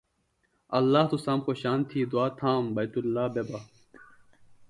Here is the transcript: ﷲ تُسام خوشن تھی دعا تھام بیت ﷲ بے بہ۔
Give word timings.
ﷲ 0.77 1.09
تُسام 1.11 1.39
خوشن 1.47 1.77
تھی 1.89 1.99
دعا 2.11 2.27
تھام 2.39 2.61
بیت 2.75 2.93
ﷲ 2.97 3.25
بے 3.33 3.41
بہ۔ 3.49 3.59